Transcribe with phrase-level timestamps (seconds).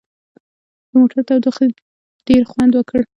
[0.87, 1.65] د موټر تودوخې
[2.27, 2.99] ډېر خوند وکړ.